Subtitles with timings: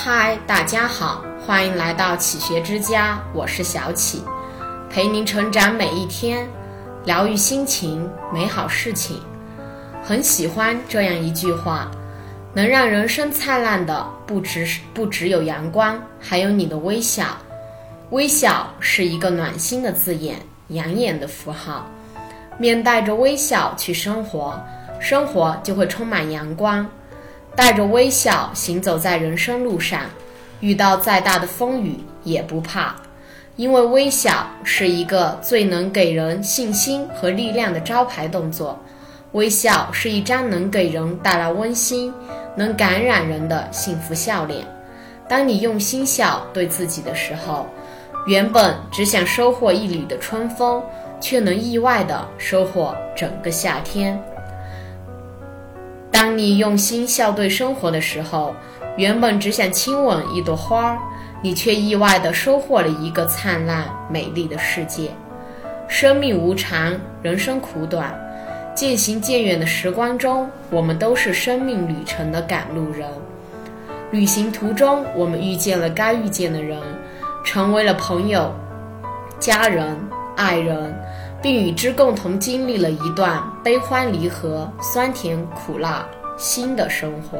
[0.00, 4.22] 嗨，大家好，欢迎来到启学之家，我是小启，
[4.88, 6.48] 陪您成长每一天，
[7.04, 9.20] 疗愈心情，美好事情。
[10.00, 11.90] 很喜欢这样一句话：
[12.54, 17.36] 能让人生灿烂的，不只是不只有阳光，还有你的微笑。
[18.10, 20.36] 微笑是一个暖心的字眼，
[20.68, 21.90] 养眼的符号。
[22.56, 24.62] 面带着微笑去生活，
[25.00, 26.88] 生活就会充满阳光。
[27.58, 30.02] 带着微笑行走在人生路上，
[30.60, 32.94] 遇到再大的风雨也不怕，
[33.56, 38.78] 因为微笑是一个最能给人信心和力量的招牌动作。
[39.32, 42.14] 微笑是一张能给人带来温馨、
[42.54, 44.64] 能感染人的幸福笑脸。
[45.28, 47.66] 当你用心笑对自己的时候，
[48.28, 50.80] 原本只想收获一缕的春风，
[51.20, 54.16] 却能意外的收获整个夏天。
[56.18, 58.52] 当你用心笑对生活的时候，
[58.96, 60.98] 原本只想亲吻一朵花儿，
[61.40, 65.12] 你却意外地收获了一个灿烂美丽的世界。
[65.86, 68.12] 生命无常，人生苦短，
[68.74, 73.08] 渐行渐远的时光中，我们都是生命旅程的赶路人。
[74.10, 76.80] 旅行途中，我们遇见了该遇见的人，
[77.44, 78.52] 成为了朋友、
[79.38, 79.96] 家人、
[80.36, 80.92] 爱人。
[81.40, 87.38] 并与之共同经历了一段悲欢离合、酸甜苦辣新的生活。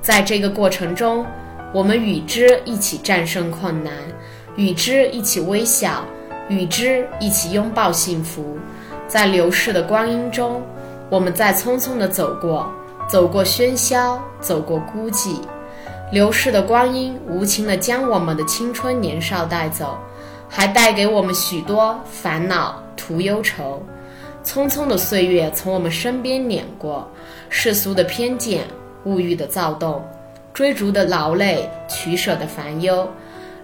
[0.00, 1.26] 在这个过程中，
[1.72, 3.92] 我们与之一起战胜困难，
[4.56, 6.04] 与之一起微笑，
[6.48, 8.58] 与之一起拥抱幸福。
[9.06, 10.62] 在流逝的光阴中，
[11.08, 12.72] 我们在匆匆地走过，
[13.08, 15.36] 走过喧嚣，走过孤寂。
[16.12, 19.98] 流逝的光阴无情地将我们的青春年少带走，
[20.48, 22.82] 还带给我们许多烦恼。
[23.10, 23.82] 徒忧愁，
[24.44, 27.10] 匆匆的岁月从我们身边碾过，
[27.48, 28.62] 世俗的偏见，
[29.02, 30.00] 物欲的躁动，
[30.54, 33.10] 追逐的劳累，取舍的烦忧，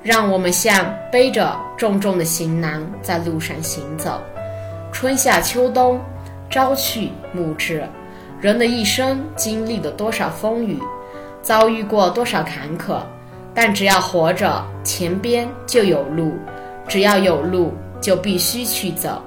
[0.02, 4.20] 让我们像背着重重的行囊在路上行走。
[4.90, 6.00] 春夏秋冬，
[6.50, 7.88] 朝去暮至，
[8.40, 10.80] 人的一生经历了多少风雨，
[11.40, 12.98] 遭遇过多少坎坷，
[13.54, 16.32] 但只要活着，前边就有路；
[16.88, 19.22] 只要有路，就必须去走。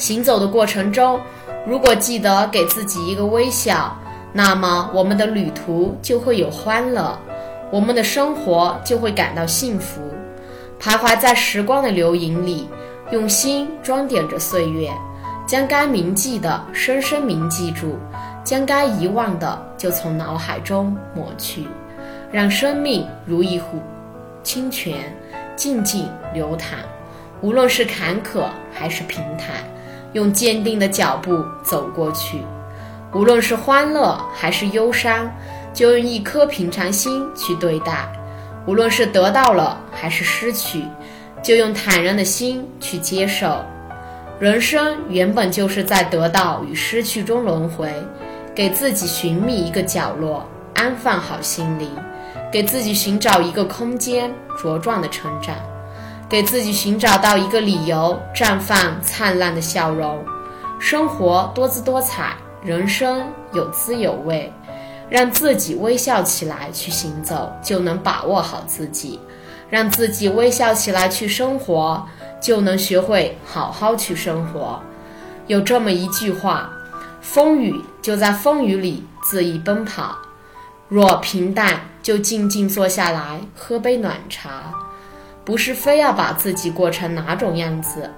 [0.00, 1.20] 行走的过程中，
[1.66, 3.94] 如果记得给自己一个微笑，
[4.32, 7.18] 那么我们的旅途就会有欢乐，
[7.70, 10.00] 我们的生活就会感到幸福。
[10.80, 12.66] 徘徊在时光的流萤里，
[13.10, 14.90] 用心装点着岁月，
[15.46, 17.98] 将该铭记的深深铭记住，
[18.42, 21.66] 将该遗忘的就从脑海中抹去，
[22.32, 23.82] 让生命如一湖
[24.42, 25.14] 清泉，
[25.56, 26.78] 静静流淌。
[27.42, 29.56] 无论是坎坷还是平坦。
[30.12, 32.42] 用坚定的脚步走过去，
[33.12, 35.30] 无论是欢乐还是忧伤，
[35.72, 38.08] 就用一颗平常心去对待；
[38.66, 40.84] 无论是得到了还是失去，
[41.42, 43.64] 就用坦然的心去接受。
[44.38, 47.92] 人生原本就是在得到与失去中轮回，
[48.54, 51.88] 给自己寻觅一个角落，安放好心灵，
[52.50, 55.54] 给自己寻找一个空间，茁壮的成长。
[56.30, 60.24] 给自己寻找到一个理由，绽放灿烂的笑容。
[60.78, 64.52] 生活多姿多彩，人生有滋有味，
[65.08, 69.18] 让自己微笑起来去行走，就能把握好自己；
[69.68, 72.06] 让自己微笑起来去生活，
[72.40, 74.80] 就能学会好好去生活。
[75.48, 76.70] 有这么一句话：
[77.20, 80.16] 风雨就在风雨里恣意奔跑，
[80.88, 84.72] 若平淡，就静静坐下来喝杯暖茶。
[85.50, 88.08] 不是非要把自己过成哪种样子，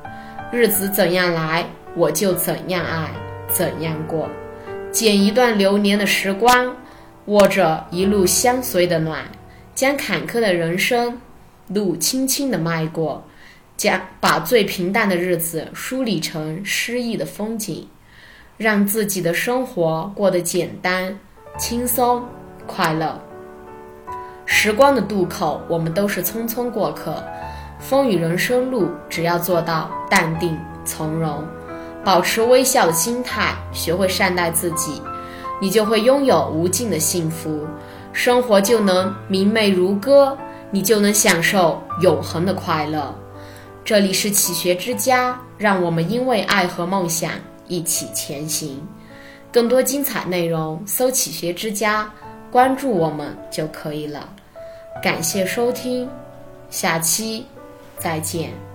[0.53, 1.65] 日子怎样来，
[1.97, 3.11] 我就怎样爱，
[3.51, 4.29] 怎样过。
[4.91, 6.77] 捡一段流年的时光，
[7.25, 9.25] 握着一路相随的暖，
[9.75, 11.23] 将坎坷的人生
[11.69, 13.25] 路轻轻地迈过，
[13.79, 17.89] 将把最平淡的日子梳理成诗意的风景，
[18.59, 21.19] 让自己的生活过得简单、
[21.59, 22.29] 轻松、
[22.67, 23.19] 快乐。
[24.65, 27.21] 时光的渡口，我们都是匆匆过客。
[27.81, 31.45] 风雨人生路，只要做到淡定从容，
[32.05, 35.03] 保持微笑的心态，学会善待自己，
[35.61, 37.67] 你就会拥有无尽的幸福，
[38.13, 40.39] 生活就能明媚如歌，
[40.71, 43.13] 你就能享受永恒的快乐。
[43.85, 47.33] 这里是启学之家，让我们因为爱和梦想
[47.67, 48.81] 一起前行。
[49.53, 52.09] 更多精彩内容，搜“启学之家”。
[52.53, 54.29] 关注我们就可以了，
[55.01, 56.09] 感谢收听，
[56.71, 57.47] 下期
[57.99, 58.72] 再见。